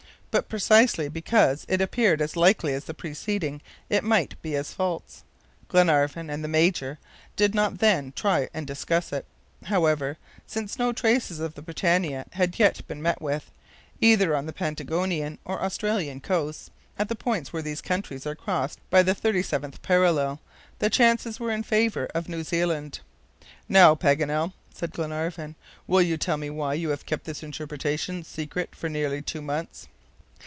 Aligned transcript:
But 0.33 0.47
precisely 0.47 1.09
because 1.09 1.65
it 1.67 1.81
appeared 1.81 2.21
as 2.21 2.37
likely 2.37 2.73
as 2.73 2.85
the 2.85 2.93
preceding, 2.93 3.59
it 3.89 4.01
might 4.01 4.41
be 4.41 4.55
as 4.55 4.71
false. 4.71 5.25
Glenarvan 5.67 6.29
and 6.29 6.41
the 6.41 6.47
Major 6.47 6.99
did 7.35 7.53
not 7.53 7.79
then 7.79 8.13
try 8.13 8.47
and 8.53 8.65
discuss 8.65 9.11
it. 9.11 9.25
However, 9.65 10.17
since 10.47 10.79
no 10.79 10.93
traces 10.93 11.41
of 11.41 11.55
the 11.55 11.61
BRITANNIA 11.61 12.27
had 12.31 12.57
yet 12.59 12.87
been 12.87 13.01
met 13.01 13.21
with, 13.21 13.51
either 13.99 14.33
on 14.33 14.45
the 14.45 14.53
Patagonian 14.53 15.37
or 15.43 15.61
Australian 15.61 16.21
coasts, 16.21 16.71
at 16.97 17.09
the 17.09 17.15
points 17.15 17.51
where 17.51 17.61
these 17.61 17.81
countries 17.81 18.25
are 18.25 18.33
crossed 18.33 18.79
by 18.89 19.03
the 19.03 19.13
37th 19.13 19.81
parallel, 19.81 20.39
the 20.79 20.89
chances 20.89 21.41
were 21.41 21.51
in 21.51 21.61
favor 21.61 22.05
of 22.15 22.29
New 22.29 22.45
Zealand. 22.45 23.01
"Now, 23.67 23.95
Paganel," 23.95 24.53
said 24.73 24.91
Glenarvan, 24.93 25.55
"will 25.87 26.01
you 26.01 26.15
tell 26.15 26.37
me 26.37 26.49
why 26.49 26.75
you 26.75 26.87
have 26.91 27.05
kept 27.05 27.25
this 27.25 27.43
interpretation 27.43 28.23
secret 28.23 28.73
for 28.77 28.87
nearly 28.87 29.21
two 29.21 29.41
months?" 29.41 29.89